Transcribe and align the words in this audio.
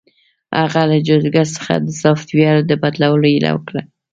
هغه 0.61 0.81
له 0.89 0.97
جادوګر 1.07 1.47
څخه 1.55 1.73
د 1.79 1.87
سافټویر 2.01 2.55
د 2.65 2.71
بدلولو 2.83 3.25
هیله 3.33 3.49
وکړه 3.53 3.81